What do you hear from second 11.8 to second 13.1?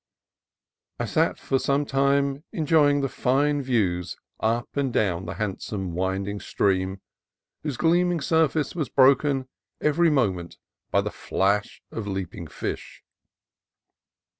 of leaping fish.